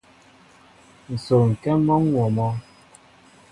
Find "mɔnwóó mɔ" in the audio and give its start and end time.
1.85-2.47